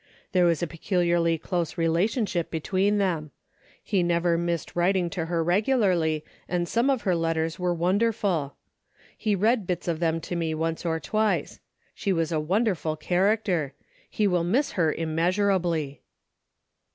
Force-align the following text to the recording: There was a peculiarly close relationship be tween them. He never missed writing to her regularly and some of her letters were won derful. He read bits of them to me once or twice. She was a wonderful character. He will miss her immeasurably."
There 0.31 0.45
was 0.45 0.63
a 0.63 0.73
peculiarly 0.73 1.37
close 1.37 1.77
relationship 1.77 2.49
be 2.49 2.59
tween 2.59 2.97
them. 2.97 3.29
He 3.83 4.01
never 4.01 4.35
missed 4.35 4.75
writing 4.75 5.11
to 5.11 5.25
her 5.27 5.43
regularly 5.43 6.25
and 6.49 6.67
some 6.67 6.89
of 6.89 7.03
her 7.03 7.13
letters 7.15 7.59
were 7.59 7.71
won 7.75 7.99
derful. 7.99 8.55
He 9.15 9.35
read 9.35 9.67
bits 9.67 9.87
of 9.87 9.99
them 9.99 10.19
to 10.21 10.35
me 10.35 10.55
once 10.55 10.87
or 10.87 10.99
twice. 10.99 11.59
She 11.93 12.11
was 12.11 12.31
a 12.31 12.39
wonderful 12.39 12.95
character. 12.95 13.75
He 14.09 14.25
will 14.25 14.43
miss 14.43 14.71
her 14.71 14.91
immeasurably." 14.91 16.01